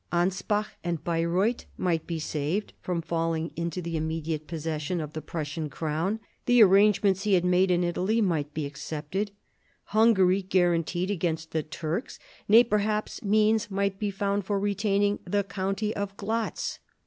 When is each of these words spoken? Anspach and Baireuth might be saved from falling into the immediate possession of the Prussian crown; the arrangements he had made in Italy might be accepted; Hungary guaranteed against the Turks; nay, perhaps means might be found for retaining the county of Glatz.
Anspach 0.11 0.69
and 0.83 1.03
Baireuth 1.03 1.65
might 1.77 2.07
be 2.07 2.17
saved 2.17 2.73
from 2.81 3.03
falling 3.03 3.51
into 3.55 3.83
the 3.83 3.95
immediate 3.95 4.47
possession 4.47 4.99
of 4.99 5.13
the 5.13 5.21
Prussian 5.21 5.69
crown; 5.69 6.19
the 6.47 6.63
arrangements 6.63 7.21
he 7.21 7.33
had 7.35 7.45
made 7.45 7.69
in 7.69 7.83
Italy 7.83 8.19
might 8.19 8.51
be 8.51 8.65
accepted; 8.65 9.29
Hungary 9.83 10.41
guaranteed 10.41 11.11
against 11.11 11.51
the 11.51 11.61
Turks; 11.61 12.17
nay, 12.47 12.63
perhaps 12.63 13.21
means 13.21 13.69
might 13.69 13.99
be 13.99 14.09
found 14.09 14.43
for 14.43 14.59
retaining 14.59 15.19
the 15.23 15.43
county 15.43 15.95
of 15.95 16.17
Glatz. 16.17 16.79